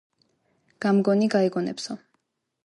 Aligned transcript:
გამგონი 0.85 1.27
გაიგონებსო. 1.35 1.99